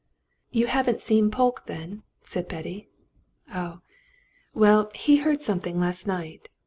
"You 0.49 0.65
haven't 0.65 0.99
seen 0.99 1.29
Polke, 1.29 1.67
then?" 1.67 2.01
said 2.23 2.47
Betty. 2.47 2.89
"Oh, 3.53 3.81
well, 4.55 4.89
he 4.95 5.17
heard 5.17 5.43
something 5.43 5.79
last 5.79 6.07
night." 6.07 6.49